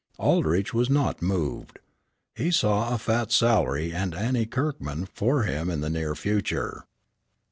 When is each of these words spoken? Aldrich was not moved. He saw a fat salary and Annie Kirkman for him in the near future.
Aldrich 0.17 0.73
was 0.73 0.89
not 0.89 1.21
moved. 1.21 1.77
He 2.33 2.49
saw 2.49 2.89
a 2.89 2.97
fat 2.97 3.31
salary 3.31 3.93
and 3.93 4.15
Annie 4.15 4.47
Kirkman 4.47 5.05
for 5.05 5.43
him 5.43 5.69
in 5.69 5.81
the 5.81 5.91
near 5.91 6.15
future. 6.15 6.87